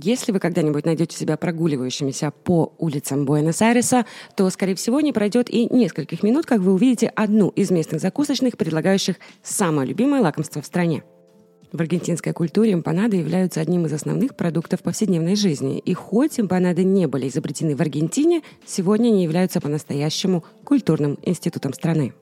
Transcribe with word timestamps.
Если 0.00 0.30
вы 0.30 0.38
когда-нибудь 0.38 0.86
найдете 0.86 1.16
себя 1.16 1.36
прогуливающимися 1.36 2.30
по 2.30 2.72
улицам 2.78 3.24
Буэнос-Айреса, 3.24 4.06
то, 4.36 4.48
скорее 4.48 4.76
всего, 4.76 5.00
не 5.00 5.12
пройдет 5.12 5.50
и 5.50 5.66
нескольких 5.74 6.22
минут, 6.22 6.46
как 6.46 6.60
вы 6.60 6.72
увидите 6.72 7.08
одну 7.08 7.48
из 7.48 7.72
местных 7.72 8.00
закусочных, 8.00 8.56
предлагающих 8.56 9.16
самое 9.42 9.88
любимое 9.88 10.20
лакомство 10.20 10.62
в 10.62 10.66
стране. 10.66 11.02
В 11.72 11.80
аргентинской 11.80 12.32
культуре 12.32 12.74
эмпанады 12.74 13.16
являются 13.16 13.60
одним 13.60 13.86
из 13.86 13.92
основных 13.92 14.36
продуктов 14.36 14.82
повседневной 14.82 15.34
жизни. 15.34 15.80
И 15.80 15.94
хоть 15.94 16.38
эмпанады 16.38 16.84
не 16.84 17.08
были 17.08 17.26
изобретены 17.26 17.74
в 17.74 17.80
Аргентине, 17.80 18.42
сегодня 18.64 19.08
они 19.08 19.24
являются 19.24 19.60
по-настоящему 19.60 20.44
культурным 20.64 21.18
институтом 21.22 21.72
страны. 21.72 22.14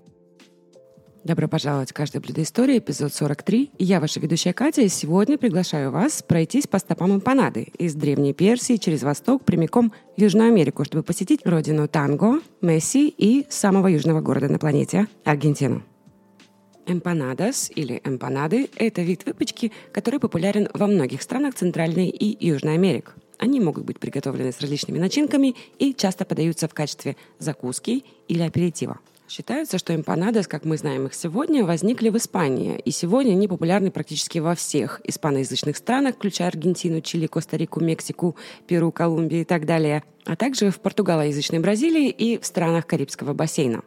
Добро 1.26 1.48
пожаловать 1.48 1.90
в 1.90 1.92
«Каждое 1.92 2.20
блюдо 2.20 2.42
истории», 2.42 2.78
эпизод 2.78 3.12
43. 3.12 3.72
Я 3.80 3.98
ваша 3.98 4.20
ведущая 4.20 4.52
Катя, 4.52 4.82
и 4.82 4.88
сегодня 4.88 5.36
приглашаю 5.36 5.90
вас 5.90 6.22
пройтись 6.22 6.68
по 6.68 6.78
стопам 6.78 7.16
эмпанады 7.16 7.66
из 7.78 7.96
Древней 7.96 8.32
Персии 8.32 8.76
через 8.76 9.02
Восток 9.02 9.44
прямиком 9.44 9.92
в 10.16 10.20
Южную 10.20 10.50
Америку, 10.50 10.84
чтобы 10.84 11.02
посетить 11.02 11.44
родину 11.44 11.88
танго, 11.88 12.38
Месси 12.60 13.08
и 13.08 13.44
самого 13.50 13.88
южного 13.88 14.20
города 14.20 14.48
на 14.48 14.60
планете– 14.60 15.08
Аргентину. 15.24 15.82
Эмпанадос 16.86 17.72
или 17.74 18.00
эмпанады– 18.04 18.70
это 18.76 19.02
вид 19.02 19.26
выпечки, 19.26 19.72
который 19.90 20.20
популярен 20.20 20.68
во 20.74 20.86
многих 20.86 21.22
странах 21.22 21.56
Центральной 21.56 22.06
и 22.08 22.46
Южной 22.46 22.74
Америки. 22.74 23.08
Они 23.38 23.58
могут 23.58 23.84
быть 23.84 23.98
приготовлены 23.98 24.52
с 24.52 24.60
различными 24.60 25.00
начинками 25.00 25.56
и 25.80 25.92
часто 25.92 26.24
подаются 26.24 26.68
в 26.68 26.74
качестве 26.74 27.16
закуски 27.40 28.04
или 28.28 28.42
аперитива. 28.42 29.00
Считается, 29.28 29.78
что 29.78 29.92
эмпанадос, 29.92 30.46
как 30.46 30.64
мы 30.64 30.76
знаем 30.76 31.06
их 31.06 31.14
сегодня, 31.14 31.64
возникли 31.64 32.10
в 32.10 32.16
Испании, 32.16 32.78
и 32.78 32.92
сегодня 32.92 33.32
они 33.32 33.48
популярны 33.48 33.90
практически 33.90 34.38
во 34.38 34.54
всех 34.54 35.00
испаноязычных 35.02 35.76
странах, 35.76 36.14
включая 36.14 36.48
Аргентину, 36.48 37.00
Чили, 37.00 37.26
Коста-Рику, 37.26 37.80
Мексику, 37.80 38.36
Перу, 38.68 38.92
Колумбию 38.92 39.40
и 39.40 39.44
так 39.44 39.66
далее, 39.66 40.04
а 40.24 40.36
также 40.36 40.70
в 40.70 40.78
португалоязычной 40.78 41.58
Бразилии 41.58 42.08
и 42.08 42.38
в 42.38 42.46
странах 42.46 42.86
Карибского 42.86 43.34
бассейна. 43.34 43.82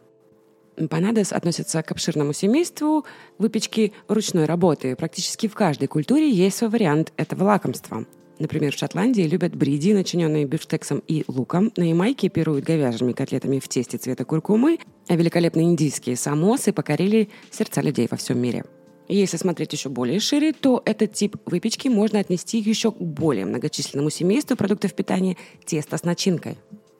Эмпанадос 0.76 1.32
относятся 1.32 1.82
к 1.82 1.90
обширному 1.90 2.34
семейству 2.34 3.06
выпечки 3.38 3.94
ручной 4.08 4.44
работы. 4.44 4.94
Практически 4.94 5.48
в 5.48 5.54
каждой 5.54 5.88
культуре 5.88 6.30
есть 6.30 6.58
свой 6.58 6.70
вариант 6.70 7.12
этого 7.16 7.44
лакомства– 7.44 8.04
Например, 8.40 8.74
в 8.74 8.78
Шотландии 8.78 9.20
любят 9.20 9.54
бриди, 9.54 9.92
начиненные 9.92 10.46
бифштексом 10.46 11.02
и 11.06 11.24
луком. 11.28 11.70
На 11.76 11.90
Ямайке 11.90 12.30
пируют 12.30 12.64
говяжьими 12.64 13.12
котлетами 13.12 13.58
в 13.58 13.68
тесте 13.68 13.98
цвета 13.98 14.24
куркумы, 14.24 14.78
а 15.08 15.14
великолепные 15.14 15.66
индийские 15.66 16.16
самосы 16.16 16.72
покорили 16.72 17.28
сердца 17.50 17.82
людей 17.82 18.08
во 18.10 18.16
всем 18.16 18.40
мире. 18.40 18.64
Если 19.08 19.36
смотреть 19.36 19.74
еще 19.74 19.90
более 19.90 20.20
шире, 20.20 20.54
то 20.54 20.80
этот 20.86 21.12
тип 21.12 21.36
выпечки 21.44 21.88
можно 21.88 22.18
отнести 22.18 22.58
еще 22.58 22.92
к 22.92 22.96
более 22.96 23.44
многочисленному 23.44 24.08
семейству 24.08 24.56
продуктов 24.56 24.94
питания 24.94 25.36
теста 25.66 25.98
с 25.98 26.04
начинкой. 26.04 26.56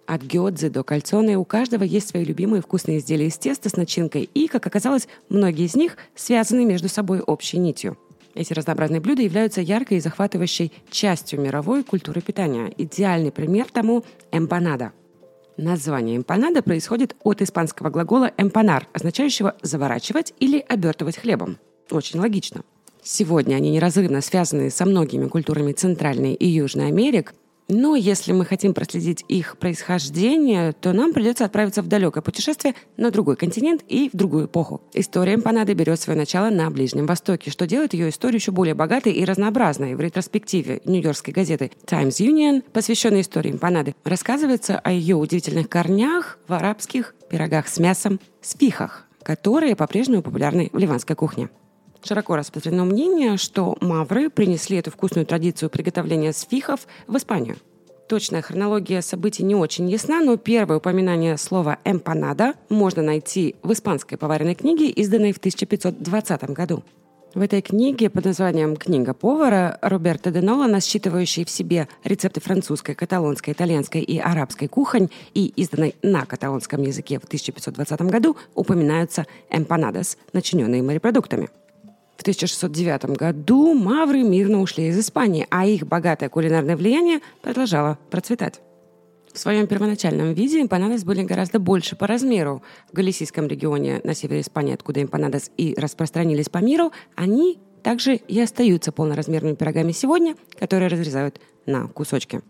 От 0.07 0.23
гёдзы 0.23 0.69
до 0.69 0.83
кальцоны 0.83 1.39
у 1.39 1.47
каждого 1.47 1.85
есть 1.85 2.09
свои 2.09 2.25
любимые 2.25 2.61
вкусные 2.61 2.99
изделия 2.99 3.29
из 3.29 3.39
теста 3.39 3.71
с 3.71 3.77
начинкой, 3.77 4.29
и, 4.35 4.47
как 4.47 4.67
оказалось, 4.67 5.09
многие 5.31 5.65
из 5.65 5.75
них 5.75 5.97
связаны 6.15 6.67
между 6.67 6.91
собой 6.91 7.21
общей 7.21 7.57
нитью– 7.57 7.97
эти 8.35 8.53
разнообразные 8.53 9.01
блюда 9.01 9.23
являются 9.23 9.61
яркой 9.61 9.99
и 9.99 10.01
захватывающей 10.01 10.73
частью 10.91 11.41
мировой 11.41 11.85
культуры 11.85 12.21
питания. 12.21 12.73
Идеальный 12.77 13.33
пример 13.33 13.67
тому– 13.73 14.05
эмпанада. 14.33 14.93
Название 15.57 16.17
эмпанада 16.17 16.63
происходит 16.63 17.17
от 17.23 17.43
испанского 17.43 17.91
глагола 17.91 18.33
«эмпанар», 18.39 18.87
означающего 18.93 19.57
«заворачивать» 19.63 20.33
или 20.39 20.59
«обертывать 20.59 21.19
хлебом». 21.19 21.59
Очень 21.91 22.21
логично. 22.21 22.63
Сегодня 23.03 23.57
они 23.57 23.71
неразрывно 23.71 24.21
связаны 24.21 24.71
со 24.71 24.87
многими 24.87 25.27
культурами 25.27 25.73
Центральной 25.73 26.35
и 26.35 26.47
Южной 26.47 26.87
Америки, 26.87 27.33
но 27.71 27.95
если 27.95 28.33
мы 28.33 28.45
хотим 28.45 28.75
проследить 28.75 29.25
их 29.29 29.57
происхождение, 29.57 30.73
то 30.73 30.93
нам 30.93 31.13
придется 31.13 31.45
отправиться 31.45 31.83
в 31.83 31.89
далекое 31.89 32.23
путешествие 32.23 32.75
на 32.97 33.11
другой 33.11 33.37
континент 33.37 33.83
и 33.89 34.11
в 34.13 34.17
другую 34.17 34.47
эпоху. 34.47 34.83
История 34.93 35.35
эмпанады 35.35 35.75
берет 35.75 36.01
свое 36.01 36.19
начало 36.19 36.51
на 36.51 36.71
Ближнем 36.71 37.07
Востоке, 37.07 37.51
что 37.51 37.67
делает 37.67 37.95
ее 37.95 38.09
историю 38.09 38.39
еще 38.39 38.53
более 38.53 38.75
богатой 38.75 39.13
и 39.13 39.25
разнообразной. 39.25 39.95
В 39.95 40.01
ретроспективе 40.01 40.81
нью-йоркской 40.85 41.33
газеты 41.33 41.71
Times 41.87 42.21
Union, 42.21 42.63
посвященной 42.73 43.21
истории 43.21 43.53
эмпанады, 43.53 43.95
рассказывается 44.05 44.79
о 44.79 44.91
ее 44.91 45.17
удивительных 45.17 45.69
корнях 45.69 46.39
в 46.49 46.53
арабских 46.53 47.15
пирогах 47.29 47.69
с 47.69 47.79
мясом, 47.79 48.21
сфихах, 48.41 49.07
которые 49.23 49.77
по-прежнему 49.77 50.23
популярны 50.23 50.71
в 50.73 50.79
ливанской 50.79 51.15
кухне. 51.15 51.49
Широко 52.03 52.37
распространено 52.37 52.85
мнение, 52.85 53.37
что 53.37 53.77
мавры 53.81 54.31
принесли 54.31 54.79
эту 54.79 54.91
вкусную 54.91 55.27
традицию 55.27 55.71
приготовления 55.71 56.33
сфихов 56.33 56.87
в 57.07 57.17
Испанию. 57.17 57.57
Точная 58.09 58.43
хронология 58.43 59.03
событий 59.03 59.45
не 59.45 59.55
очень 59.55 59.89
ясна, 59.89 60.21
но 60.21 60.37
первое 60.37 60.79
упоминание 60.79 61.37
слова 61.37 61.79
«эмпанада» 61.85 62.55
можно 62.69 63.03
найти 63.03 63.55
в 63.63 63.73
испанской 63.73 64.19
поваренной 64.19 64.57
книге, 64.57 64.89
изданной 64.91 65.33
в 65.33 65.39
1520 65.39 66.51
году. 66.51 66.83
В 67.33 67.41
этой 67.41 67.63
книге 67.63 68.11
под 68.11 68.25
названием 68.25 68.75
«Книга 68.75 69.15
повара» 69.15 69.79
Роберто 69.81 70.33
де 70.33 70.41
Нола, 70.41 70.67
насчитывающий 70.67 71.45
в 71.45 71.51
себе 71.51 71.87
рецепты 72.03 72.41
французской, 72.41 72.97
каталонской, 72.97 73.53
итальянской 73.53 74.01
и 74.01 74.19
арабской 74.19 74.67
кухонь 74.67 75.11
и 75.35 75.47
изданной 75.47 75.95
на 76.03 76.27
каталонском 76.27 76.83
языке 76.83 77.21
в 77.21 77.25
1520 77.27 78.01
году, 78.03 78.37
упоминаются 78.57 79.27
эмпанадос, 79.51 80.17
начиненные 80.33 80.83
морепродуктами– 80.83 81.49
в 82.21 82.23
1609 82.23 83.17
году 83.17 83.73
мавры 83.73 84.23
мирно 84.23 84.61
ушли 84.61 84.89
из 84.89 84.99
Испании, 84.99 85.47
а 85.49 85.65
их 85.65 85.87
богатое 85.87 86.29
кулинарное 86.29 86.77
влияние 86.77 87.21
продолжало 87.41 87.99
процветать. 88.11 88.61
В 89.33 89.39
своем 89.39 89.67
первоначальном 89.67 90.35
виде 90.35 90.61
эмпанадос 90.61 91.05
были 91.05 91.23
гораздо 91.23 91.59
больше 91.59 91.97
по 91.97 92.07
размеру. 92.07 92.63
В 92.91 92.95
Галисийском 92.95 93.47
регионе 93.47 94.03
на 94.05 94.13
севере 94.13 94.43
Испании, 94.43 94.75
откуда 94.75 95.01
эмпанадос 95.01 95.51
и 95.57 95.75
распространились 95.79 96.51
по 96.51 96.59
миру, 96.59 96.93
они 97.15 97.59
также 97.83 98.17
и 98.17 98.39
остаются 98.39 98.93
полноразмерными 98.93 99.55
пирогами 99.55 99.93
сегодня, 99.93 100.37
которые 100.59 100.89
разрезают 100.89 101.41
на 101.65 101.89
кусочки. 101.89 102.43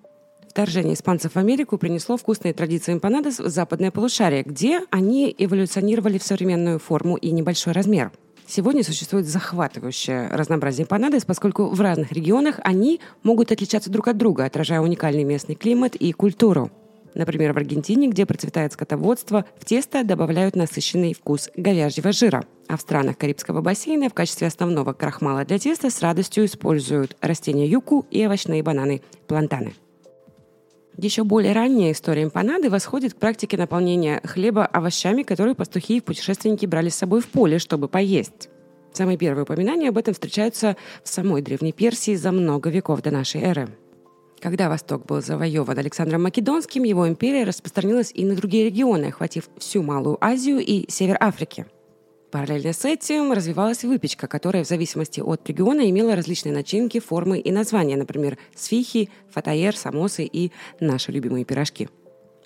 Вторжение 0.48 0.94
испанцев 0.94 1.34
в 1.34 1.38
Америку 1.38 1.78
принесло 1.78 2.16
вкусные 2.16 2.54
традиции 2.54 2.92
эмпанадос 2.92 3.38
в 3.38 3.48
западное 3.48 3.92
полушарие, 3.92 4.42
где 4.42 4.80
они 4.90 5.32
эволюционировали 5.38 6.18
в 6.18 6.24
современную 6.24 6.80
форму 6.80 7.14
и 7.14 7.30
небольшой 7.30 7.72
размер– 7.72 8.10
Сегодня 8.50 8.82
существует 8.82 9.26
захватывающее 9.26 10.26
разнообразие 10.26 10.84
панадес, 10.84 11.24
поскольку 11.24 11.66
в 11.66 11.80
разных 11.80 12.10
регионах 12.10 12.58
они 12.64 13.00
могут 13.22 13.52
отличаться 13.52 13.90
друг 13.90 14.08
от 14.08 14.16
друга, 14.16 14.44
отражая 14.44 14.80
уникальный 14.80 15.22
местный 15.22 15.54
климат 15.54 15.94
и 15.94 16.10
культуру. 16.10 16.68
Например, 17.14 17.52
в 17.52 17.58
Аргентине, 17.58 18.08
где 18.08 18.26
процветает 18.26 18.72
скотоводство, 18.72 19.44
в 19.56 19.64
тесто 19.64 20.02
добавляют 20.02 20.56
насыщенный 20.56 21.14
вкус 21.14 21.48
говяжьего 21.56 22.10
жира. 22.10 22.44
А 22.66 22.76
в 22.76 22.80
странах 22.80 23.18
Карибского 23.18 23.60
бассейна 23.60 24.08
в 24.08 24.14
качестве 24.14 24.48
основного 24.48 24.94
крахмала 24.94 25.44
для 25.44 25.60
теста 25.60 25.88
с 25.88 26.02
радостью 26.02 26.44
используют 26.44 27.16
растения 27.20 27.68
юку 27.68 28.04
и 28.10 28.26
овощные 28.26 28.64
бананы– 28.64 29.00
плантаны. 29.28 29.74
Еще 31.02 31.24
более 31.24 31.54
ранняя 31.54 31.92
история 31.92 32.24
эмпанады 32.24 32.68
восходит 32.68 33.14
к 33.14 33.16
практике 33.16 33.56
наполнения 33.56 34.20
хлеба 34.22 34.66
овощами, 34.66 35.22
которые 35.22 35.54
пастухи 35.54 35.96
и 35.96 36.00
путешественники 36.00 36.66
брали 36.66 36.90
с 36.90 36.96
собой 36.96 37.22
в 37.22 37.28
поле, 37.28 37.58
чтобы 37.58 37.88
поесть. 37.88 38.50
Самые 38.92 39.16
первые 39.16 39.44
упоминания 39.44 39.88
об 39.88 39.96
этом 39.96 40.12
встречаются 40.12 40.76
в 41.02 41.08
самой 41.08 41.40
Древней 41.40 41.72
Персии 41.72 42.14
за 42.14 42.32
много 42.32 42.68
веков 42.68 43.00
до 43.00 43.10
нашей 43.10 43.40
эры. 43.40 43.70
Когда 44.40 44.68
Восток 44.68 45.06
был 45.06 45.22
завоеван 45.22 45.78
Александром 45.78 46.22
Македонским, 46.22 46.82
его 46.82 47.08
империя 47.08 47.44
распространилась 47.44 48.12
и 48.14 48.26
на 48.26 48.34
другие 48.34 48.66
регионы, 48.66 49.06
охватив 49.06 49.48
всю 49.56 49.82
Малую 49.82 50.22
Азию 50.22 50.58
и 50.58 50.84
Север 50.90 51.16
Африки– 51.18 51.64
Параллельно 52.30 52.72
с 52.72 52.84
этим 52.84 53.32
развивалась 53.32 53.82
выпечка, 53.82 54.28
которая 54.28 54.62
в 54.62 54.68
зависимости 54.68 55.20
от 55.20 55.48
региона 55.48 55.90
имела 55.90 56.14
различные 56.14 56.52
начинки, 56.52 57.00
формы 57.00 57.40
и 57.40 57.50
названия, 57.50 57.96
например, 57.96 58.38
сфихи, 58.54 59.10
фатаер, 59.30 59.76
самосы 59.76 60.24
и 60.24 60.52
наши 60.78 61.10
любимые 61.10 61.44
пирожки. 61.44 61.88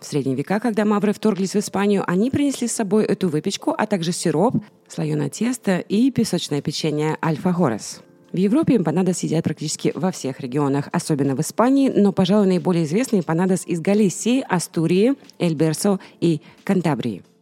В 0.00 0.06
средние 0.06 0.36
века, 0.36 0.58
когда 0.58 0.84
мавры 0.86 1.12
вторглись 1.12 1.54
в 1.54 1.58
Испанию, 1.58 2.02
они 2.06 2.30
принесли 2.30 2.66
с 2.66 2.72
собой 2.72 3.04
эту 3.04 3.28
выпечку, 3.28 3.74
а 3.76 3.86
также 3.86 4.12
сироп, 4.12 4.56
слоеное 4.88 5.28
тесто 5.28 5.78
и 5.78 6.10
песочное 6.10 6.62
печенье 6.62 7.18
альфа-горес. 7.22 8.00
В 8.32 8.36
Европе 8.36 8.76
эмпанадос 8.76 9.22
едят 9.22 9.44
практически 9.44 9.92
во 9.94 10.10
всех 10.10 10.40
регионах, 10.40 10.88
особенно 10.92 11.36
в 11.36 11.40
Испании, 11.40 11.90
но, 11.90 12.12
пожалуй, 12.12 12.46
наиболее 12.46 12.84
известный 12.84 13.20
эмпанадос 13.20 13.66
из 13.66 13.80
Галисии, 13.80 14.44
Астурии, 14.48 15.14
Эльберсо 15.38 16.00
и 16.20 16.40
Кантабрии– 16.64 17.22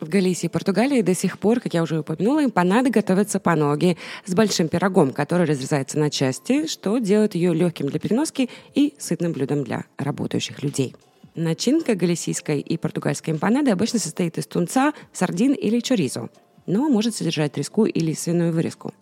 в 0.00 0.08
Галисии 0.08 0.46
и 0.46 0.50
Португалии 0.50 1.02
до 1.02 1.14
сих 1.14 1.38
пор, 1.38 1.60
как 1.60 1.74
я 1.74 1.82
уже 1.82 2.00
упомянула, 2.00 2.44
эмпанады 2.44 2.90
готовятся 2.90 3.38
по 3.38 3.54
ноги 3.54 3.96
с 4.26 4.34
большим 4.34 4.68
пирогом, 4.68 5.12
который 5.12 5.46
разрезается 5.46 5.98
на 5.98 6.10
части, 6.10 6.66
что 6.66 6.98
делает 6.98 7.34
ее 7.34 7.54
легким 7.54 7.88
для 7.88 8.00
переноски 8.00 8.50
и 8.74 8.94
сытным 8.98 9.32
блюдом 9.32 9.64
для 9.64 9.84
работающих 9.96 10.62
людей. 10.62 10.94
Начинка 11.34 11.94
галисийской 11.94 12.60
и 12.60 12.76
португальской 12.76 13.34
эмпанады 13.34 13.70
обычно 13.70 13.98
состоит 13.98 14.38
из 14.38 14.46
тунца, 14.46 14.92
сардин 15.12 15.52
или 15.52 15.80
чоризо, 15.80 16.28
но 16.66 16.88
может 16.88 17.14
содержать 17.14 17.52
треску 17.52 17.86
или 17.86 18.12
свиную 18.12 18.52
вырезку. 18.52 18.92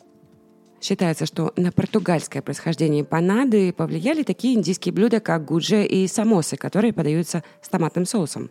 Считается, 0.80 1.26
что 1.26 1.52
на 1.56 1.70
португальское 1.70 2.42
происхождение 2.42 3.04
панады 3.04 3.72
повлияли 3.72 4.24
такие 4.24 4.54
индийские 4.54 4.92
блюда, 4.92 5.20
как 5.20 5.44
гудже 5.44 5.86
и 5.86 6.08
самосы, 6.08 6.56
которые 6.56 6.92
подаются 6.92 7.44
с 7.60 7.68
томатным 7.68 8.04
соусом. 8.04 8.50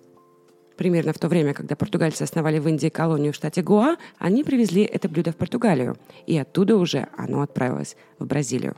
Примерно 0.82 1.14
в 1.14 1.20
то 1.20 1.28
время, 1.28 1.54
когда 1.54 1.76
португальцы 1.76 2.24
основали 2.24 2.58
в 2.58 2.68
Индии 2.68 2.90
колонию 2.90 3.34
в 3.34 3.36
штате 3.36 3.62
Гуа, 3.62 3.98
они 4.18 4.44
привезли 4.44 4.82
это 4.82 5.08
блюдо 5.08 5.32
в 5.32 5.36
Португалию, 5.36 5.96
и 6.26 6.36
оттуда 6.36 6.76
уже 6.76 7.08
оно 7.16 7.44
отправилось 7.44 7.96
в 8.18 8.26
Бразилию. 8.26 8.76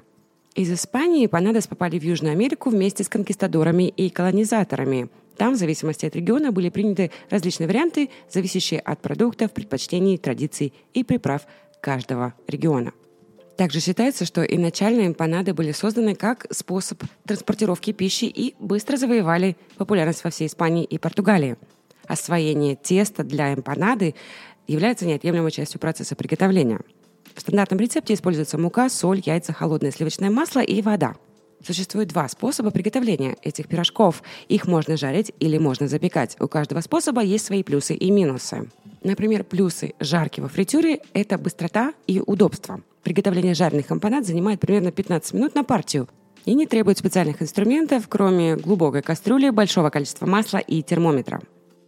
Из 0.53 0.69
Испании 0.69 1.27
панадос 1.27 1.67
попали 1.67 1.97
в 1.97 2.03
Южную 2.03 2.33
Америку 2.33 2.71
вместе 2.71 3.05
с 3.05 3.07
конкистадорами 3.07 3.87
и 3.87 4.09
колонизаторами. 4.09 5.07
Там, 5.37 5.53
в 5.53 5.55
зависимости 5.55 6.05
от 6.05 6.13
региона, 6.13 6.51
были 6.51 6.67
приняты 6.67 7.09
различные 7.29 7.67
варианты, 7.67 8.09
зависящие 8.29 8.81
от 8.81 9.01
продуктов, 9.01 9.53
предпочтений, 9.53 10.17
традиций 10.17 10.73
и 10.93 11.05
приправ 11.05 11.43
каждого 11.79 12.33
региона. 12.49 12.91
Также 13.55 13.79
считается, 13.79 14.25
что 14.25 14.43
изначально 14.43 15.07
эмпанады 15.07 15.53
были 15.53 15.71
созданы 15.71 16.15
как 16.15 16.47
способ 16.51 17.01
транспортировки 17.25 17.93
пищи 17.93 18.25
и 18.25 18.55
быстро 18.59 18.97
завоевали 18.97 19.55
популярность 19.77 20.25
во 20.25 20.31
всей 20.31 20.47
Испании 20.47 20.83
и 20.83 20.97
Португалии. 20.97 21.55
Освоение 22.07 22.75
теста 22.75 23.23
для 23.23 23.53
эмпанады 23.53 24.15
является 24.67 25.05
неотъемлемой 25.05 25.51
частью 25.51 25.79
процесса 25.79 26.15
приготовления. 26.15 26.79
В 27.35 27.41
стандартном 27.41 27.79
рецепте 27.79 28.13
используется 28.13 28.57
мука, 28.57 28.89
соль, 28.89 29.21
яйца, 29.25 29.53
холодное 29.53 29.91
сливочное 29.91 30.29
масло 30.29 30.59
и 30.59 30.81
вода. 30.81 31.15
Существует 31.65 32.09
два 32.09 32.27
способа 32.27 32.71
приготовления 32.71 33.37
этих 33.41 33.67
пирожков. 33.69 34.21
Их 34.49 34.67
можно 34.67 34.97
жарить 34.97 35.31
или 35.39 35.57
можно 35.57 35.87
запекать. 35.87 36.35
У 36.41 36.47
каждого 36.47 36.81
способа 36.81 37.21
есть 37.21 37.45
свои 37.45 37.63
плюсы 37.63 37.95
и 37.95 38.11
минусы. 38.11 38.69
Например, 39.01 39.43
плюсы 39.45 39.93
жарки 39.99 40.41
во 40.41 40.49
фритюре– 40.49 40.99
это 41.13 41.37
быстрота 41.37 41.93
и 42.05 42.21
удобство. 42.25 42.81
Приготовление 43.03 43.53
жареных 43.53 43.91
эмпанад 43.91 44.25
занимает 44.25 44.59
примерно 44.59 44.91
15 44.91 45.33
минут 45.33 45.55
на 45.55 45.63
партию 45.63 46.09
и 46.45 46.53
не 46.53 46.67
требует 46.67 46.97
специальных 46.97 47.41
инструментов, 47.41 48.07
кроме 48.09 48.57
глубокой 48.57 49.01
кастрюли, 49.01 49.49
большого 49.49 49.89
количества 49.89 50.25
масла 50.25 50.57
и 50.57 50.81
термометра. 50.81 51.41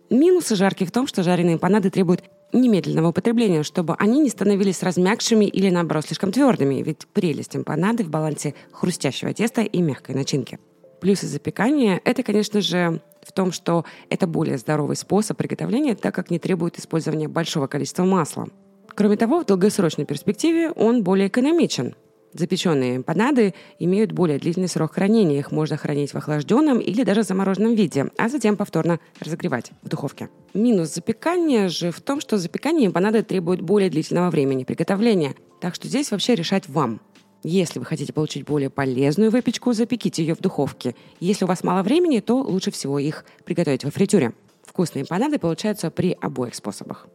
Минусы 0.09 0.55
жарки 0.55 0.83
в 0.83 0.91
том, 0.91 1.07
что 1.07 1.23
жареные 1.23 1.55
эмпанады 1.55 1.89
требуют 1.89 2.23
немедленного 2.53 3.09
употребления, 3.09 3.63
чтобы 3.63 3.95
они 3.95 4.19
не 4.19 4.29
становились 4.29 4.83
размягшими 4.83 5.45
или, 5.45 5.69
наоборот, 5.69 6.05
слишком 6.05 6.31
твердыми, 6.31 6.81
ведь 6.83 7.07
прелесть 7.07 7.55
эмпанады 7.55 8.03
в 8.03 8.09
балансе 8.09 8.53
хрустящего 8.71 9.33
теста 9.33 9.61
и 9.61 9.81
мягкой 9.81 10.15
начинки. 10.15 10.59
Плюсы 11.01 11.27
запекания– 11.27 11.99
это, 12.05 12.23
конечно 12.23 12.61
же, 12.61 13.01
в 13.21 13.31
том, 13.31 13.51
что 13.51 13.83
это 14.09 14.27
более 14.27 14.57
здоровый 14.57 14.95
способ 14.95 15.37
приготовления, 15.37 15.95
так 15.95 16.15
как 16.15 16.29
не 16.29 16.39
требует 16.39 16.79
использования 16.79 17.27
большого 17.27 17.67
количества 17.67 18.05
масла. 18.05 18.47
Кроме 18.87 19.17
того, 19.17 19.41
в 19.41 19.45
долгосрочной 19.45 20.05
перспективе 20.05 20.71
он 20.71 21.03
более 21.03 21.27
экономичен. 21.27 21.95
Запеченные 22.35 22.97
эмпанады 22.97 23.53
имеют 23.79 24.11
более 24.11 24.37
длительный 24.37 24.67
срок 24.67 24.95
хранения. 24.95 25.39
Их 25.39 25.53
можно 25.53 25.77
хранить 25.77 26.11
в 26.11 26.17
охлажденном 26.17 26.79
или 26.79 27.03
даже 27.03 27.23
замороженном 27.23 27.75
виде, 27.75 28.11
а 28.17 28.27
затем 28.27 28.57
повторно 28.57 28.99
разогревать 29.21 29.71
в 29.81 29.87
духовке. 29.87 30.27
Минус 30.53 30.93
запекания 30.93 31.69
же 31.69 31.91
в 31.91 32.01
том, 32.01 32.19
что 32.19 32.37
запекание 32.37 32.87
эмпанады 32.87 33.23
требует 33.23 33.61
более 33.61 33.89
длительного 33.89 34.31
времени 34.31 34.65
приготовления. 34.65 35.33
Так 35.61 35.75
что 35.75 35.87
здесь 35.87 36.11
вообще 36.11 36.35
решать 36.35 36.67
вам. 36.67 36.99
Если 37.43 37.79
вы 37.79 37.85
хотите 37.85 38.11
получить 38.11 38.43
более 38.43 38.69
полезную 38.69 39.31
выпечку, 39.31 39.71
запеките 39.71 40.21
ее 40.21 40.35
в 40.35 40.41
духовке. 40.41 40.93
Если 41.21 41.45
у 41.45 41.47
вас 41.47 41.63
мало 41.63 41.83
времени, 41.83 42.19
то 42.19 42.41
лучше 42.41 42.69
всего 42.69 42.99
их 42.99 43.23
приготовить 43.45 43.85
во 43.85 43.91
фритюре. 43.91 44.33
Вкусные 44.65 45.03
эмпанады 45.03 45.39
получаются 45.39 45.89
при 45.89 46.17
обоих 46.19 46.53
способах. 46.53 47.07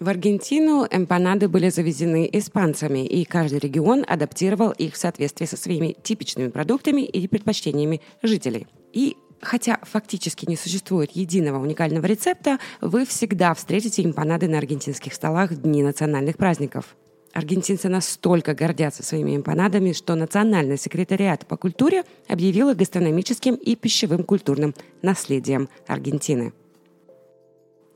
В 0.00 0.08
Аргентину 0.08 0.86
эмпанады 0.90 1.46
были 1.46 1.68
завезены 1.68 2.26
испанцами, 2.32 3.06
и 3.06 3.26
каждый 3.26 3.58
регион 3.58 4.02
адаптировал 4.08 4.70
их 4.70 4.94
в 4.94 4.96
соответствии 4.96 5.44
со 5.44 5.58
своими 5.58 5.94
типичными 6.02 6.48
продуктами 6.48 7.02
и 7.02 7.28
предпочтениями 7.28 8.00
жителей. 8.22 8.66
И 8.92 9.16
Хотя 9.42 9.78
фактически 9.82 10.44
не 10.44 10.54
существует 10.54 11.12
единого 11.12 11.62
уникального 11.62 12.04
рецепта, 12.04 12.58
вы 12.82 13.06
всегда 13.06 13.54
встретите 13.54 14.04
эмпанады 14.04 14.48
на 14.48 14.58
аргентинских 14.58 15.14
столах 15.14 15.50
в 15.50 15.62
дни 15.62 15.82
национальных 15.82 16.36
праздников. 16.36 16.94
Аргентинцы 17.32 17.88
настолько 17.88 18.54
гордятся 18.54 19.02
своими 19.02 19.36
эмпанадами, 19.36 19.92
что 19.92 20.14
Национальный 20.14 20.76
секретариат 20.76 21.46
по 21.46 21.56
культуре 21.56 22.04
объявил 22.28 22.68
их 22.68 22.76
гастрономическим 22.76 23.54
и 23.54 23.76
пищевым 23.76 24.24
культурным 24.24 24.74
наследием 25.00 25.70
Аргентины. 25.86 26.52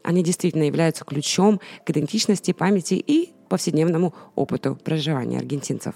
Они 0.04 0.22
действительно 0.22 0.64
являются 0.64 1.04
ключом 1.04 1.60
к 1.84 1.90
идентичности, 1.90 2.52
памяти 2.52 2.94
и 2.94 3.32
повседневному 3.48 4.14
опыту 4.36 4.78
проживания 4.84 5.38
аргентинцев. 5.38 5.94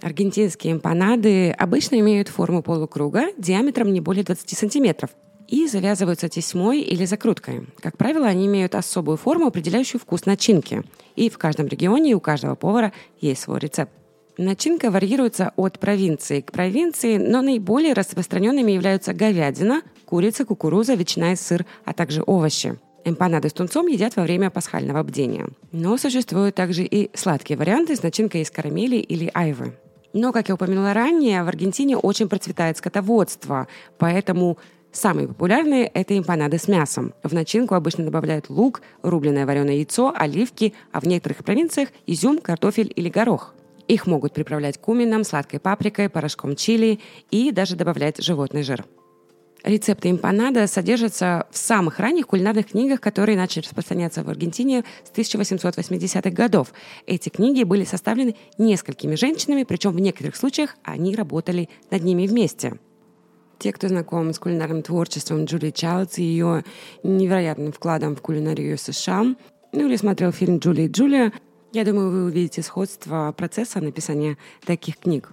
Аргентинские 0.00 0.72
эмпанады 0.74 1.50
обычно 1.52 2.00
имеют 2.00 2.28
форму 2.28 2.62
полукруга 2.62 3.28
диаметром 3.38 3.92
не 3.92 4.00
более 4.00 4.24
20 4.24 4.58
сантиметров 4.58 5.10
и 5.46 5.68
завязываются 5.68 6.28
тесьмой 6.28 6.80
или 6.80 7.04
закруткой. 7.04 7.68
Как 7.80 7.96
правило, 7.96 8.26
они 8.26 8.46
имеют 8.46 8.74
особую 8.74 9.16
форму, 9.16 9.46
определяющую 9.46 10.00
вкус 10.00 10.26
начинки. 10.26 10.82
И 11.14 11.30
в 11.30 11.38
каждом 11.38 11.68
регионе 11.68 12.14
у 12.14 12.20
каждого 12.20 12.56
повара 12.56 12.92
есть 13.20 13.42
свой 13.42 13.60
рецепт. 13.60 13.92
Начинка 14.36 14.90
варьируется 14.90 15.52
от 15.56 15.78
провинции 15.78 16.40
к 16.40 16.50
провинции, 16.50 17.18
но 17.18 17.42
наиболее 17.42 17.92
распространенными 17.92 18.72
являются 18.72 19.12
говядина, 19.12 19.82
курица, 20.06 20.44
кукуруза, 20.44 20.94
ветчина 20.94 21.32
и 21.32 21.36
сыр, 21.36 21.66
а 21.84 21.92
также 21.92 22.24
овощи. 22.26 22.78
Эмпанады 23.04 23.48
с 23.48 23.52
тунцом 23.52 23.86
едят 23.86 24.16
во 24.16 24.22
время 24.22 24.50
пасхального 24.50 25.02
бдения. 25.02 25.48
Но 25.72 25.96
существуют 25.96 26.54
также 26.54 26.84
и 26.84 27.10
сладкие 27.14 27.56
варианты 27.56 27.96
с 27.96 28.02
начинкой 28.02 28.42
из 28.42 28.50
карамели 28.50 28.96
или 28.96 29.30
айвы. 29.34 29.74
Но, 30.12 30.32
как 30.32 30.48
я 30.48 30.54
упомянула 30.54 30.92
ранее, 30.92 31.42
в 31.42 31.48
Аргентине 31.48 31.96
очень 31.96 32.28
процветает 32.28 32.76
скотоводство, 32.76 33.68
поэтому 33.98 34.58
Самые 34.92 35.26
популярные– 35.26 35.86
это 35.94 36.18
эмпанады 36.18 36.58
с 36.58 36.68
мясом. 36.68 37.14
В 37.22 37.32
начинку 37.32 37.74
обычно 37.74 38.04
добавляют 38.04 38.50
лук, 38.50 38.82
рубленое 39.00 39.46
вареное 39.46 39.76
яйцо, 39.76 40.12
оливки, 40.14 40.74
а 40.92 41.00
в 41.00 41.04
некоторых 41.06 41.44
провинциях– 41.44 41.88
изюм, 42.06 42.38
картофель 42.38 42.92
или 42.94 43.08
горох. 43.08 43.54
Их 43.88 44.06
могут 44.06 44.34
приправлять 44.34 44.78
кумином, 44.78 45.24
сладкой 45.24 45.60
паприкой, 45.60 46.10
порошком 46.10 46.56
чили 46.56 47.00
и 47.30 47.52
даже 47.52 47.74
добавлять 47.74 48.22
животный 48.22 48.62
жир. 48.62 48.84
Рецепты 49.64 50.10
импанада 50.10 50.66
содержатся 50.66 51.46
в 51.50 51.56
самых 51.56 52.00
ранних 52.00 52.26
кулинарных 52.26 52.68
книгах, 52.68 53.00
которые 53.00 53.36
начали 53.36 53.62
распространяться 53.62 54.24
в 54.24 54.28
Аргентине 54.28 54.84
с 55.04 55.16
1880-х 55.16 56.30
годов. 56.30 56.72
Эти 57.06 57.28
книги 57.28 57.62
были 57.62 57.84
составлены 57.84 58.34
несколькими 58.58 59.14
женщинами, 59.14 59.62
причем 59.62 59.92
в 59.92 60.00
некоторых 60.00 60.34
случаях 60.34 60.76
они 60.82 61.14
работали 61.14 61.68
над 61.90 62.02
ними 62.02 62.26
вместе. 62.26 62.78
Те, 63.60 63.72
кто 63.72 63.86
знаком 63.86 64.32
с 64.32 64.40
кулинарным 64.40 64.82
творчеством 64.82 65.44
Джули 65.44 65.70
Чайлдс 65.70 66.18
и 66.18 66.24
ее 66.24 66.64
невероятным 67.04 67.70
вкладом 67.70 68.16
в 68.16 68.20
кулинарию 68.20 68.76
США, 68.76 69.22
ну 69.72 69.86
или 69.86 69.94
смотрел 69.94 70.32
фильм 70.32 70.58
«Джули 70.58 70.82
и 70.82 70.88
Джулия», 70.88 71.32
я 71.72 71.84
думаю, 71.84 72.10
вы 72.10 72.24
увидите 72.24 72.60
сходство 72.60 73.32
процесса 73.34 73.80
написания 73.80 74.36
таких 74.66 74.98
книг. 74.98 75.32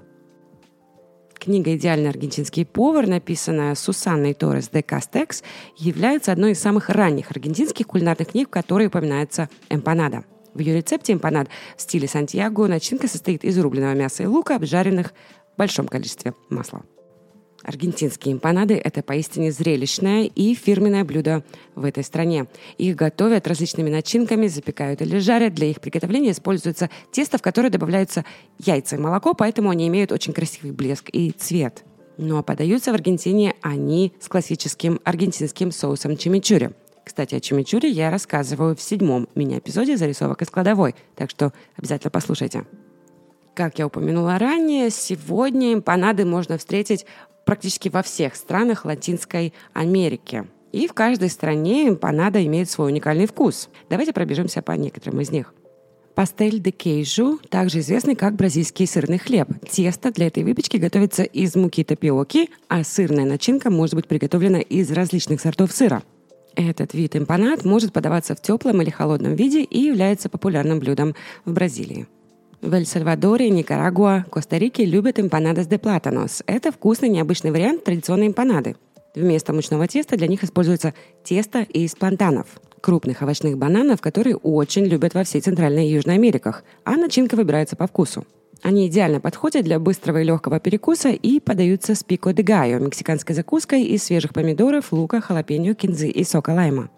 Книга 1.40 1.74
«Идеальный 1.76 2.10
аргентинский 2.10 2.66
повар», 2.66 3.08
написанная 3.08 3.74
Сусанной 3.76 4.34
Торрес 4.34 4.70
де 4.70 4.84
Кастекс, 4.84 5.42
является 5.78 6.34
одной 6.34 6.52
из 6.52 6.60
самых 6.60 6.90
ранних 6.90 7.32
аргентинских 7.32 7.88
кулинарных 7.88 8.32
книг, 8.32 8.50
в 8.50 8.52
которой 8.52 8.88
упоминается 8.88 9.48
эмпанада. 9.70 10.26
В 10.54 10.60
ее 10.60 10.76
рецепте 10.76 11.14
эмпанад 11.14 11.48
в 11.78 11.82
стиле 11.82 12.10
Сантьяго 12.10 12.68
начинка 12.68 13.08
состоит 13.08 13.46
из 13.46 13.58
рубленого 13.58 13.94
мяса 13.94 14.24
и 14.24 14.26
лука, 14.26 14.58
обжаренных 14.58 15.14
в 15.56 15.58
большом 15.58 15.88
количестве 15.88 16.34
масла. 16.50 16.84
Аргентинские 17.64 18.34
эмпанады– 18.34 18.76
это 18.84 19.04
поистине 19.04 19.52
зрелищное 19.52 20.24
и 20.24 20.54
фирменное 20.54 21.04
блюдо 21.04 21.44
в 21.76 21.86
этой 21.86 22.04
стране. 22.04 22.48
Их 22.78 22.96
готовят 22.96 23.48
различными 23.48 23.90
начинками, 23.90 24.48
запекают 24.48 25.02
или 25.02 25.18
жарят. 25.20 25.54
Для 25.54 25.68
их 25.68 25.82
приготовления 25.82 26.32
используется 26.32 26.90
тесто, 27.12 27.38
в 27.38 27.42
которое 27.42 27.70
добавляются 27.70 28.24
яйца 28.60 28.96
и 28.96 29.00
молоко, 29.00 29.34
поэтому 29.34 29.70
они 29.70 29.88
имеют 29.88 30.12
очень 30.12 30.34
красивый 30.34 30.72
блеск 30.72 31.10
и 31.12 31.32
цвет. 31.32 31.84
Ну 32.18 32.38
а 32.38 32.44
подаются 32.44 32.92
в 32.92 32.96
Аргентине 32.96 33.56
они 33.62 34.14
с 34.20 34.28
классическим 34.28 35.00
аргентинским 35.04 35.72
соусом 35.72 36.18
чимичури. 36.18 36.72
Кстати, 37.04 37.36
о 37.36 37.40
чимичуре 37.40 37.90
я 37.90 38.12
рассказываю 38.12 38.76
в 38.76 38.82
седьмом 38.82 39.28
мини-эпизоде 39.36 39.98
«Зарисовок 39.98 40.42
из 40.42 40.50
кладовой», 40.50 40.96
так 41.16 41.30
что 41.30 41.54
обязательно 41.76 42.12
послушайте. 42.12 42.66
Как 43.60 43.78
я 43.78 43.88
упомянула 43.88 44.40
ранее, 44.40 44.90
сегодня 44.90 45.74
эмпанады 45.74 46.24
можно 46.24 46.58
встретить 46.58 47.06
практически 47.44 47.90
во 47.90 48.04
всех 48.04 48.38
странах 48.38 48.86
Латинской 48.86 49.54
Америки. 49.74 50.48
И 50.72 50.88
в 50.88 50.94
каждой 50.94 51.30
стране 51.30 51.90
эмпанада 51.90 52.42
имеет 52.46 52.70
свой 52.70 52.90
уникальный 52.90 53.26
вкус. 53.26 53.68
Давайте 53.90 54.14
пробежимся 54.14 54.62
по 54.62 54.72
некоторым 54.72 55.20
из 55.20 55.32
них. 55.32 55.54
Пастель 56.16 56.62
де 56.62 56.72
кейжу, 56.72 57.38
также 57.50 57.80
известный 57.80 58.16
как 58.16 58.38
бразильский 58.38 58.88
сырный 58.88 59.18
хлеб. 59.18 59.50
Тесто 59.70 60.14
для 60.14 60.28
этой 60.28 60.46
выпечки 60.46 60.78
готовится 60.78 61.24
из 61.24 61.54
муки 61.58 61.84
тапиоки, 61.84 62.52
а 62.70 62.86
сырная 62.86 63.26
начинка 63.26 63.70
может 63.70 63.96
быть 63.96 64.08
приготовлена 64.08 64.62
из 64.62 64.90
различных 64.90 65.42
сортов 65.42 65.74
сыра. 65.74 66.02
Этот 66.56 66.94
вид 66.94 67.18
эмпанад 67.18 67.66
может 67.66 67.92
подаваться 67.92 68.36
в 68.36 68.42
теплом 68.42 68.82
или 68.82 68.90
холодном 68.90 69.36
виде 69.36 69.64
и 69.64 69.80
является 69.82 70.30
популярным 70.30 70.80
блюдом 70.80 71.14
в 71.44 71.52
Бразилии. 71.52 72.08
В 72.62 72.74
Эль-Сальвадоре, 72.74 73.50
Никарагуа, 73.50 74.26
Коста-Рике 74.30 74.84
любят 74.84 75.18
эмпанадос 75.18 75.68
де 75.68 75.78
платанос. 75.78 76.44
Это 76.46 76.74
вкусный 76.74 77.08
необычный 77.08 77.52
вариант 77.52 77.86
традиционной 77.86 78.28
эмпанады. 78.28 78.76
Вместо 79.16 79.54
мучного 79.54 79.88
теста 79.88 80.18
для 80.18 80.28
них 80.28 80.44
используется 80.44 80.94
тесто 81.24 81.62
из 81.62 81.96
плантанов– 81.96 82.48
крупных 82.82 83.22
овощных 83.22 83.58
бананов, 83.58 84.02
которые 84.02 84.36
очень 84.36 84.86
любят 84.86 85.14
во 85.14 85.24
всей 85.24 85.40
Центральной 85.40 85.88
и 85.88 85.94
Южной 85.94 86.16
Америках, 86.16 86.66
а 86.84 86.98
начинка 86.98 87.36
выбирается 87.36 87.78
по 87.78 87.88
вкусу. 87.88 88.26
Они 88.62 88.88
идеально 88.88 89.22
подходят 89.22 89.64
для 89.64 89.80
быстрого 89.80 90.22
и 90.22 90.26
легкого 90.26 90.60
перекуса 90.60 91.10
и 91.10 91.40
подаются 91.40 91.96
с 91.96 92.04
пико 92.04 92.34
де 92.34 92.44
гайо, 92.44 92.80
мексиканской 92.80 93.36
закуской 93.36 93.84
из 93.84 94.04
свежих 94.04 94.34
помидоров, 94.34 94.92
лука, 94.92 95.22
халапеньо, 95.22 95.76
кинзы 95.76 96.10
и 96.10 96.26
сока 96.26 96.50
лайма. 96.50 96.90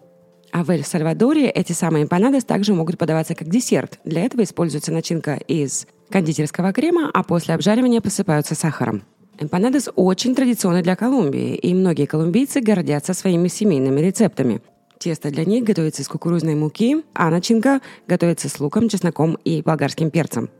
А 0.52 0.64
в 0.64 0.70
Эль-Сальвадоре 0.70 1.48
эти 1.48 1.72
самые 1.72 2.04
эмпанадос 2.04 2.44
также 2.44 2.74
могут 2.74 2.98
подаваться 2.98 3.34
как 3.34 3.48
десерт. 3.48 3.98
Для 4.04 4.22
этого 4.22 4.42
используется 4.42 4.92
начинка 4.92 5.34
из 5.34 5.86
кондитерского 6.10 6.74
крема, 6.74 7.10
а 7.12 7.22
после 7.22 7.54
обжаривания 7.54 8.02
посыпаются 8.02 8.54
сахаром. 8.54 9.02
Эмпанадос 9.40 9.88
очень 9.96 10.34
традиционны 10.34 10.82
для 10.82 10.94
Колумбии, 10.94 11.54
и 11.54 11.72
многие 11.72 12.04
колумбийцы 12.04 12.60
гордятся 12.60 13.14
своими 13.14 13.48
семейными 13.48 14.00
рецептами. 14.00 14.60
Тесто 14.98 15.30
для 15.30 15.46
них 15.46 15.64
готовится 15.64 16.02
из 16.02 16.08
кукурузной 16.08 16.54
муки, 16.54 17.02
а 17.14 17.30
начинка 17.30 17.80
готовится 18.06 18.50
с 18.50 18.60
луком, 18.60 18.90
чесноком 18.90 19.38
и 19.44 19.62
болгарским 19.62 20.10
перцем. 20.10 20.50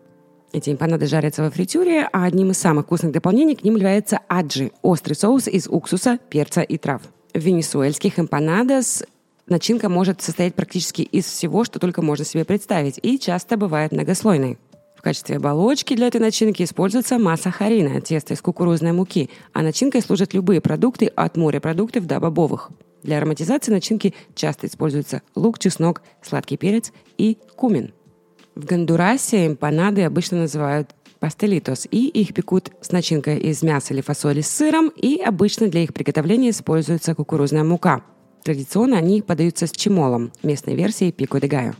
Эти 0.54 0.70
эмпанады 0.70 1.06
жарятся 1.06 1.42
во 1.42 1.50
фритюре, 1.50 2.08
а 2.12 2.24
одним 2.24 2.50
из 2.50 2.58
самых 2.58 2.86
вкусных 2.86 3.12
дополнений 3.12 3.56
к 3.56 3.62
ним 3.62 3.76
является 3.76 4.20
аджи– 4.26 4.72
острый 4.82 5.14
соус 5.14 5.48
из 5.48 5.68
уксуса, 5.68 6.18
перца 6.30 6.62
и 6.62 6.78
трав. 6.78 7.02
Венесуэльских 7.34 8.18
эмпанадос 8.18 9.04
начинка 9.46 9.88
может 9.88 10.22
состоять 10.22 10.54
практически 10.54 11.02
из 11.02 11.26
всего, 11.26 11.64
что 11.64 11.78
только 11.78 12.02
можно 12.02 12.24
себе 12.24 12.44
представить, 12.44 12.98
и 13.02 13.18
часто 13.18 13.56
бывает 13.56 13.92
многослойной. 13.92 14.58
В 14.96 15.02
качестве 15.02 15.36
оболочки 15.36 15.94
для 15.94 16.06
этой 16.06 16.20
начинки 16.20 16.62
используется 16.62 17.18
масса 17.18 17.50
харина, 17.50 18.00
тесто 18.00 18.34
из 18.34 18.40
кукурузной 18.40 18.92
муки, 18.92 19.30
а 19.52 19.62
начинкой 19.62 20.00
служат 20.02 20.32
любые 20.32 20.60
продукты 20.60 21.06
от 21.06 21.36
морепродуктов 21.36 22.06
до 22.06 22.20
бобовых. 22.20 22.70
Для 23.02 23.18
ароматизации 23.18 23.72
начинки 23.72 24.14
часто 24.36 24.68
используются 24.68 25.22
лук, 25.34 25.58
чеснок, 25.58 26.02
сладкий 26.22 26.56
перец 26.56 26.92
и 27.18 27.38
кумин– 27.56 27.92
в 28.54 28.66
Гондурасе 28.66 29.46
эмпанады 29.46 30.02
обычно 30.02 30.40
называют 30.40 30.90
пастелитос, 31.20 31.86
и 31.90 32.06
их 32.08 32.34
пекут 32.34 32.70
с 32.82 32.92
начинкой 32.92 33.38
из 33.38 33.62
мяса 33.62 33.94
или 33.94 34.02
фасоли 34.02 34.42
с 34.42 34.48
сыром, 34.48 34.88
и 34.88 35.20
обычно 35.20 35.68
для 35.68 35.82
их 35.82 35.94
приготовления 35.94 36.50
используется 36.50 37.14
кукурузная 37.14 37.64
мука. 37.64 38.02
Традиционно 38.44 38.96
они 38.96 39.22
подаются 39.22 39.66
с 39.66 39.70
чимолом, 39.70 40.32
местной 40.42 40.74
версией 40.74 41.12
пико 41.12 41.40
де 41.40 41.46
гайо. 41.46 41.74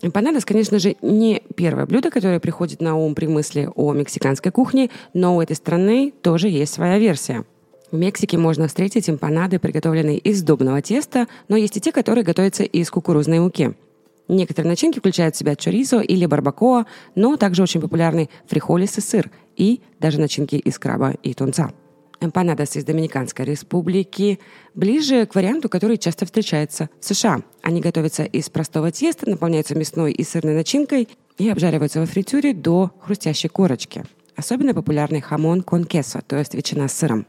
Эмпанадос, 0.00 0.44
конечно 0.44 0.78
же, 0.78 0.96
не 1.02 1.42
первое 1.56 1.86
блюдо, 1.86 2.10
которое 2.10 2.40
приходит 2.40 2.80
на 2.80 2.96
ум 2.96 3.14
при 3.14 3.26
мысли 3.26 3.68
о 3.74 3.92
мексиканской 3.92 4.52
кухне, 4.52 4.90
но 5.12 5.36
у 5.36 5.42
этой 5.42 5.56
страны 5.56 6.12
тоже 6.22 6.48
есть 6.48 6.72
своя 6.72 6.98
версия. 6.98 7.44
В 7.90 7.96
Мексике 7.96 8.38
можно 8.38 8.68
встретить 8.68 9.10
эмпанады, 9.10 9.58
приготовленные 9.58 10.18
из 10.18 10.42
дубного 10.42 10.80
теста, 10.82 11.26
но 11.48 11.56
есть 11.56 11.76
и 11.76 11.80
те, 11.80 11.90
которые 11.90 12.22
готовятся 12.22 12.62
из 12.62 12.90
кукурузной 12.90 13.40
муки– 13.40 13.74
Некоторые 14.28 14.68
начинки 14.68 14.98
включают 14.98 15.34
в 15.34 15.38
себя 15.38 15.56
чоризо 15.56 16.00
или 16.00 16.26
барбакоа, 16.26 16.86
но 17.14 17.36
также 17.36 17.62
очень 17.62 17.80
популярны 17.80 18.28
фрихолис 18.46 18.98
и 18.98 19.00
сыр, 19.00 19.30
и 19.56 19.80
даже 19.98 20.20
начинки 20.20 20.56
из 20.56 20.78
краба 20.78 21.14
и 21.22 21.32
тунца. 21.32 21.70
Эмпанадос 22.20 22.76
из 22.76 22.84
Доминиканской 22.84 23.44
республики 23.44 24.38
ближе 24.74 25.26
к 25.26 25.34
варианту, 25.34 25.68
который 25.68 25.98
часто 25.98 26.24
встречается 26.26 26.90
в 27.00 27.04
США. 27.04 27.42
Они 27.62 27.80
готовятся 27.80 28.24
из 28.24 28.50
простого 28.50 28.90
теста, 28.90 29.28
наполняются 29.28 29.76
мясной 29.76 30.12
и 30.12 30.24
сырной 30.24 30.54
начинкой 30.54 31.08
и 31.38 31.48
обжариваются 31.48 32.00
во 32.00 32.06
фритюре 32.06 32.52
до 32.52 32.90
хрустящей 33.00 33.48
корочки. 33.48 34.04
Особенно 34.36 34.74
популярный 34.74 35.20
хамон 35.20 35.62
кон 35.62 35.84
кесо, 35.84 36.20
то 36.26 36.36
есть 36.36 36.54
ветчина 36.54 36.88
с 36.88 36.92
сыром. 36.94 37.26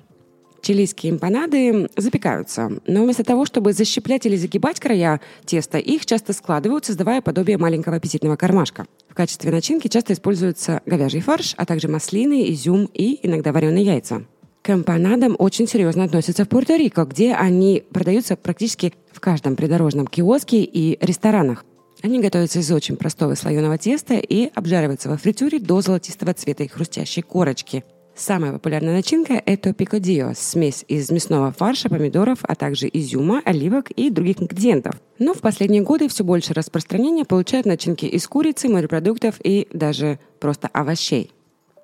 Чилийские 0.62 1.13
эмпанады 1.13 1.89
запекаются, 1.96 2.69
но 2.86 3.03
вместо 3.03 3.24
того, 3.24 3.46
чтобы 3.46 3.74
защеплять 3.74 4.25
или 4.25 4.36
загибать 4.36 4.79
края 4.79 5.22
теста, 5.46 5.77
их 5.77 6.05
часто 6.05 6.34
складывают, 6.34 6.86
создавая 6.86 7.22
подобие 7.22 7.58
маленького 7.58 7.96
аппетитного 7.96 8.36
кармашка. 8.36 8.86
В 9.08 9.13
качестве 9.13 9.51
начинки 9.51 9.88
часто 9.88 10.13
используются 10.13 10.81
говяжий 10.86 11.22
фарш, 11.22 11.53
а 11.58 11.65
также 11.65 11.88
маслины, 11.88 12.51
изюм 12.51 12.89
и 12.93 13.19
иногда 13.25 13.53
вареные 13.53 13.86
яйца. 13.86 14.25
К 14.70 14.72
эмпанадам 14.72 15.36
очень 15.40 15.68
серьезно 15.68 16.04
относятся 16.04 16.46
в 16.46 16.48
Пуэрто-Рико, 16.48 17.04
где 17.08 17.34
они 17.34 17.84
продаются 17.92 18.36
практически 18.36 18.94
в 19.12 19.20
каждом 19.20 19.56
придорожном 19.56 20.06
киоске 20.06 20.62
и 20.62 21.04
ресторанах. 21.04 21.66
Они 22.04 22.22
готовятся 22.22 22.60
из 22.60 22.72
очень 22.72 22.96
простого 22.96 23.34
слоеного 23.34 23.80
теста 23.80 24.14
и 24.14 24.52
обжариваются 24.54 25.10
во 25.10 25.18
фритюре 25.18 25.58
до 25.58 25.82
золотистого 25.82 26.36
цвета 26.36 26.66
и 26.66 26.68
хрустящей 26.68 27.24
корочки– 27.24 27.84
Самая 28.16 28.52
популярная 28.52 28.94
начинка– 28.96 29.42
это 29.46 29.74
пикодио– 29.74 30.34
смесь 30.36 30.84
из 30.90 31.10
мясного 31.10 31.54
фарша, 31.54 31.88
помидоров, 31.88 32.40
а 32.42 32.54
также 32.54 32.90
изюма, 32.92 33.42
оливок 33.46 33.92
и 33.92 34.10
других 34.10 34.42
ингредиентов. 34.42 34.96
Но 35.20 35.34
в 35.34 35.40
последние 35.40 35.84
годы 35.84 36.10
все 36.10 36.26
больше 36.26 36.54
распространения 36.54 37.24
получают 37.24 37.66
начинки 37.66 38.06
из 38.06 38.28
курицы, 38.28 38.68
морепродуктов 38.68 39.36
и 39.42 39.70
даже 39.72 40.20
просто 40.42 40.68
овощей. 40.74 41.32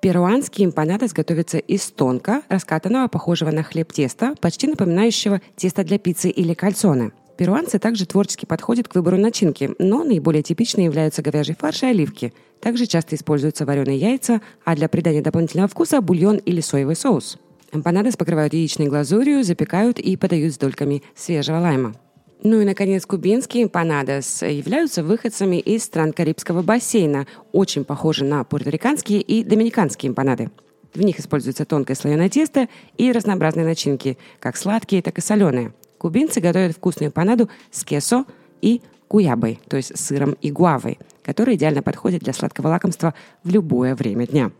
Перуанский 0.06 0.64
эмпанадос 0.64 1.12
готовится 1.12 1.58
из 1.58 1.90
тонко 1.90 2.42
раскатанного, 2.48 3.08
похожего 3.08 3.50
на 3.50 3.64
хлеб 3.64 3.92
теста, 3.92 4.36
почти 4.40 4.68
напоминающего 4.68 5.40
тесто 5.56 5.82
для 5.82 5.98
пиццы 5.98 6.30
или 6.30 6.54
кальцоны– 6.54 7.10
Перуанцы 7.36 7.80
также 7.80 8.06
творчески 8.06 8.46
подходят 8.46 8.86
к 8.86 8.94
выбору 8.94 9.16
начинки, 9.18 9.72
но 9.80 10.04
наиболее 10.04 10.44
типичны 10.44 10.82
являются 10.82 11.22
говяжий 11.22 11.56
фарш 11.58 11.82
и 11.82 11.86
оливки. 11.86 12.32
Также 12.60 12.86
часто 12.86 13.16
используются 13.16 13.66
вареные 13.66 13.98
яйца, 13.98 14.40
а 14.64 14.76
для 14.76 14.88
придания 14.88 15.22
дополнительного 15.22 15.68
вкуса– 15.68 16.00
бульон 16.00 16.36
или 16.36 16.60
соевый 16.60 16.94
соус. 16.94 17.36
Эмпанадос 17.72 18.16
покрывают 18.16 18.54
яичной 18.54 18.86
глазурью, 18.86 19.42
запекают 19.42 19.98
и 19.98 20.16
подают 20.16 20.54
с 20.54 20.56
дольками 20.56 21.02
свежего 21.16 21.58
лайма. 21.58 21.96
Ну 22.42 22.60
и, 22.60 22.64
наконец, 22.64 23.06
кубинские 23.06 23.64
эмпанадос 23.64 24.42
являются 24.42 25.02
выходцами 25.02 25.56
из 25.56 25.84
стран 25.84 26.12
Карибского 26.12 26.62
бассейна, 26.62 27.26
очень 27.52 27.84
похожи 27.84 28.24
на 28.24 28.44
пуэрториканские 28.44 29.20
и 29.20 29.42
доминиканские 29.42 30.10
эмпанады. 30.10 30.50
В 30.94 31.02
них 31.02 31.18
используется 31.18 31.64
тонкое 31.64 31.96
слоеное 31.96 32.28
тесто 32.28 32.68
и 32.96 33.10
разнообразные 33.12 33.66
начинки, 33.66 34.16
как 34.38 34.56
сладкие, 34.56 35.02
так 35.02 35.18
и 35.18 35.20
соленые– 35.20 35.72
Кубинцы 35.98 36.40
готовят 36.40 36.76
вкусную 36.76 37.10
панаду 37.10 37.48
с 37.70 37.84
кесо 37.84 38.24
и 38.60 38.82
куябой, 39.08 39.58
то 39.68 39.76
есть 39.76 39.96
сыром 39.98 40.36
и 40.40 40.50
гуавой, 40.50 40.98
которые 41.22 41.56
идеально 41.56 41.82
подходят 41.82 42.22
для 42.22 42.32
сладкого 42.32 42.68
лакомства 42.68 43.14
в 43.42 43.50
любое 43.50 43.94
время 43.94 44.26
дня. 44.26 44.50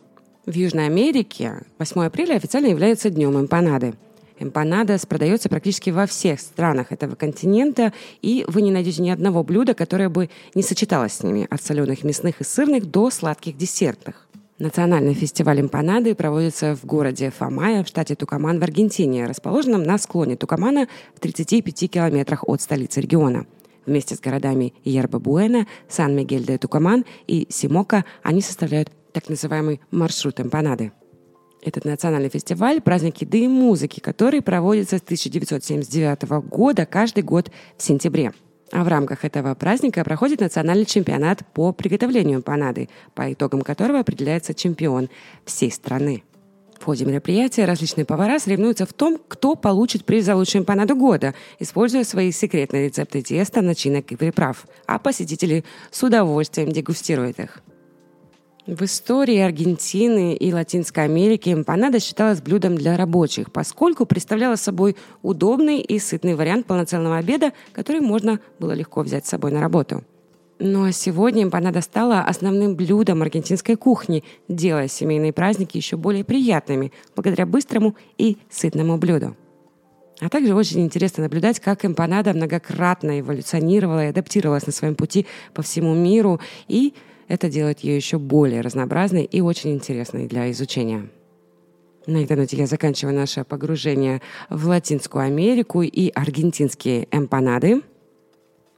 В 0.46 0.54
Южной 0.54 0.86
Америке 0.86 1.62
8 1.78 2.04
апреля 2.04 2.34
официально 2.34 2.68
является 2.68 3.10
днем 3.10 3.38
эмпанады. 3.38 3.94
Эмпанадос 4.38 5.06
продается 5.06 5.48
практически 5.48 5.90
во 5.90 6.06
всех 6.06 6.40
странах 6.40 6.92
этого 6.92 7.14
континента, 7.14 7.92
и 8.22 8.44
вы 8.48 8.62
не 8.62 8.70
найдете 8.70 9.02
ни 9.02 9.10
одного 9.10 9.42
блюда, 9.42 9.74
которое 9.74 10.08
бы 10.08 10.28
не 10.54 10.62
сочеталось 10.62 11.14
с 11.14 11.22
ними, 11.22 11.46
от 11.48 11.62
соленых 11.62 12.04
мясных 12.04 12.40
и 12.40 12.44
сырных 12.44 12.90
до 12.90 13.10
сладких 13.10 13.56
десертных. 13.56 14.28
Национальный 14.58 15.12
фестиваль 15.12 15.60
эмпанады 15.60 16.14
проводится 16.14 16.74
в 16.74 16.86
городе 16.86 17.30
Фамая 17.30 17.84
в 17.84 17.88
штате 17.88 18.14
Тукаман 18.14 18.58
в 18.58 18.62
Аргентине, 18.62 19.26
расположенном 19.26 19.82
на 19.82 19.98
склоне 19.98 20.36
Тукамана 20.36 20.88
в 21.14 21.20
35 21.20 21.90
километрах 21.90 22.48
от 22.48 22.62
столицы 22.62 23.02
региона. 23.02 23.46
Вместе 23.84 24.14
с 24.16 24.20
городами 24.20 24.72
Ерба-Буэна, 24.84 25.66
Сан-Мигель-де-Тукаман 25.88 27.04
и 27.26 27.46
Симока 27.50 28.04
они 28.22 28.40
составляют 28.40 28.90
так 29.12 29.28
называемый 29.28 29.80
маршрут 29.90 30.40
эмпанады. 30.40 30.92
Этот 31.66 31.84
национальный 31.84 32.28
фестиваль– 32.28 32.80
праздник 32.82 33.20
еды 33.22 33.40
и 33.40 33.48
музыки, 33.48 33.98
который 33.98 34.40
проводится 34.40 34.98
с 34.98 35.02
1979 35.02 36.22
года 36.48 36.86
каждый 36.86 37.24
год 37.24 37.50
в 37.76 37.82
сентябре– 37.82 38.32
а 38.72 38.82
в 38.82 38.88
рамках 38.88 39.24
этого 39.24 39.54
праздника 39.54 40.02
проходит 40.02 40.40
национальный 40.40 40.86
чемпионат 40.86 41.44
по 41.54 41.72
приготовлению 41.72 42.38
эмпанады, 42.38 42.88
по 43.14 43.32
итогам 43.32 43.62
которого 43.62 44.00
определяется 44.00 44.54
чемпион 44.54 45.08
всей 45.44 45.70
страны. 45.70 46.24
В 46.80 46.84
ходе 46.84 47.04
мероприятия 47.04 47.64
различные 47.64 48.04
повара 48.04 48.40
соревнуются 48.40 48.84
в 48.84 48.92
том, 48.92 49.20
кто 49.28 49.54
получит 49.54 50.04
приз 50.04 50.24
за 50.24 50.34
лучшую 50.34 50.62
эмпанаду 50.62 50.96
года, 50.96 51.32
используя 51.60 52.02
свои 52.02 52.32
секретные 52.32 52.86
рецепты 52.86 53.22
теста, 53.22 53.62
начинок 53.62 54.10
и 54.10 54.16
приправ, 54.16 54.66
а 54.86 54.98
посетители 54.98 55.64
с 55.92 56.02
удовольствием 56.02 56.72
дегустируют 56.72 57.38
их. 57.38 57.62
В 58.66 58.82
истории 58.82 59.38
Аргентины 59.38 60.34
и 60.34 60.52
Латинской 60.52 61.04
Америки 61.04 61.52
эмпанада 61.52 62.00
считалась 62.00 62.42
блюдом 62.42 62.74
для 62.74 62.96
рабочих, 62.96 63.52
поскольку 63.52 64.06
представляла 64.06 64.56
собой 64.56 64.96
удобный 65.22 65.80
и 65.80 66.00
сытный 66.00 66.34
вариант 66.34 66.66
полноценного 66.66 67.18
обеда, 67.18 67.52
который 67.72 68.00
можно 68.00 68.40
было 68.58 68.72
легко 68.72 69.02
взять 69.02 69.24
с 69.24 69.28
собой 69.28 69.52
на 69.52 69.60
работу. 69.60 70.02
Ну 70.58 70.84
а 70.84 70.90
сегодня 70.90 71.44
эмпанада 71.44 71.80
стала 71.80 72.22
основным 72.22 72.74
блюдом 72.74 73.22
аргентинской 73.22 73.76
кухни, 73.76 74.24
делая 74.48 74.88
семейные 74.88 75.32
праздники 75.32 75.76
еще 75.76 75.96
более 75.96 76.24
приятными, 76.24 76.92
благодаря 77.14 77.46
быстрому 77.46 77.94
и 78.18 78.36
сытному 78.50 78.98
блюду. 78.98 79.36
А 80.18 80.28
также 80.28 80.56
очень 80.56 80.80
интересно 80.80 81.22
наблюдать, 81.22 81.60
как 81.60 81.84
эмпанада 81.84 82.32
многократно 82.32 83.20
эволюционировала 83.20 84.06
и 84.06 84.08
адаптировалась 84.08 84.66
на 84.66 84.72
своем 84.72 84.96
пути 84.96 85.26
по 85.54 85.62
всему 85.62 85.94
миру 85.94 86.40
и 86.66 86.94
Это 87.28 87.48
делает 87.48 87.80
ее 87.80 87.96
еще 87.96 88.18
более 88.18 88.60
разнообразной 88.60 89.24
и 89.24 89.40
очень 89.40 89.74
интересной 89.74 90.26
для 90.26 90.50
изучения. 90.52 91.08
На 92.06 92.22
этой 92.22 92.36
ноте 92.36 92.56
я 92.56 92.66
заканчиваю 92.66 93.16
наше 93.16 93.42
погружение 93.44 94.22
в 94.48 94.66
Латинскую 94.68 95.24
Америку 95.24 95.82
и 95.82 96.10
аргентинские 96.14 97.08
эмпанады. 97.10 97.82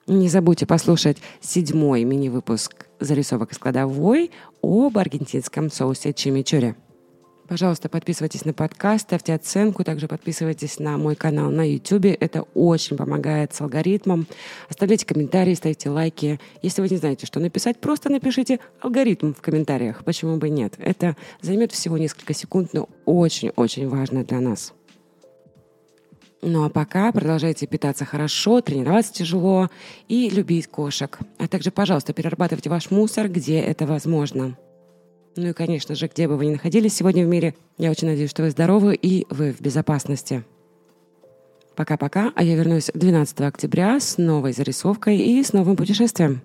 Не 0.07 0.31
забудьте 0.31 0.64
послушать 0.64 1.19
седьмой 1.40 2.05
мини-выпуск 2.05 2.87
зарисовок 3.00 3.52
из 3.52 3.59
кладовой 3.59 4.31
об 4.62 4.97
аргентинском 4.97 5.71
соусе 5.71 6.14
чимичури. 6.14 6.75
Пожалуйста, 7.49 7.88
подписывайтесь 7.88 8.45
на 8.45 8.52
подкаст, 8.52 9.05
ставьте 9.05 9.33
оценку, 9.33 9.83
также 9.83 10.07
подписывайтесь 10.07 10.78
на 10.78 10.99
мой 10.99 11.17
канал 11.17 11.50
на 11.50 11.67
YouTube. 11.67 12.14
Это 12.21 12.43
очень 12.52 12.99
помогает 12.99 13.55
с 13.55 13.62
алгоритмом. 13.62 14.26
Оставляйте 14.69 15.07
комментарии, 15.07 15.55
ставьте 15.55 15.88
лайки. 15.88 16.38
Если 16.61 16.83
вы 16.83 16.90
не 16.90 16.99
знаете, 16.99 17.25
что 17.25 17.40
написать, 17.40 17.81
просто 17.81 18.11
напишите 18.11 18.61
алгоритм 18.83 19.33
в 19.33 19.40
комментариях. 19.40 20.05
Почему 20.05 20.37
бы 20.37 20.50
нет? 20.50 20.75
Это 20.76 21.17
займет 21.40 21.73
всего 21.73 21.97
несколько 21.97 22.35
секунд, 22.35 22.75
но 22.75 22.90
очень-очень 23.07 23.88
важно 23.88 24.25
для 24.25 24.40
нас. 24.40 24.75
Ну 26.43 26.64
а 26.64 26.69
пока 26.69 27.11
продолжайте 27.12 27.67
питаться 27.67 28.05
хорошо, 28.05 28.61
тренироваться 28.61 29.14
тяжело 29.14 29.71
и 30.07 30.28
любить 30.28 30.67
кошек. 30.67 31.19
А 31.38 31.49
также, 31.49 31.71
пожалуйста, 31.71 32.12
перерабатывайте 32.12 32.69
ваш 32.69 32.90
мусор, 32.90 33.28
где 33.28 33.59
это 33.59 33.87
возможно. 33.87 34.59
Ну 35.38 35.50
и, 35.50 35.52
конечно 35.52 35.95
же, 35.95 36.09
где 36.09 36.26
бы 36.26 36.37
вы 36.37 36.47
ни 36.47 36.50
находились 36.50 36.97
сегодня 36.97 37.25
в 37.25 37.28
мире, 37.28 37.54
я 37.76 37.92
очень 37.92 38.09
надеюсь, 38.09 38.30
что 38.30 38.42
вы 38.42 38.50
здоровы 38.50 38.97
и 38.97 39.25
вы 39.30 39.52
в 39.52 39.61
безопасности. 39.61 40.42
Пока-пока, 41.76 42.33
а 42.35 42.42
я 42.42 42.57
вернусь 42.57 42.90
12 42.92 43.40
октября 43.42 44.00
с 44.00 44.18
новой 44.18 44.52
зарисовкой 44.52 45.18
и 45.18 45.40
с 45.40 45.52
новым 45.52 45.76
путешествием. 45.76 46.42